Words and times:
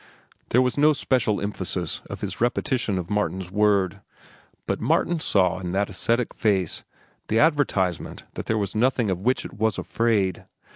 There 0.49 0.63
was 0.63 0.79
no 0.79 0.93
special 0.93 1.39
emphasis 1.39 2.01
of 2.09 2.21
his 2.21 2.41
repetition 2.41 2.97
of 2.97 3.11
Martin's 3.11 3.51
word. 3.51 4.01
But 4.65 4.81
Martin 4.81 5.19
saw 5.19 5.59
in 5.59 5.73
that 5.73 5.91
ascetic 5.91 6.33
face 6.33 6.83
the 7.27 7.37
advertisement 7.37 8.23
that 8.33 8.47
there 8.47 8.57
was 8.57 8.73
nothing 8.73 9.11
of 9.11 9.21
which 9.21 9.45
it 9.45 9.53
was 9.53 9.77
afraid. 9.77 10.45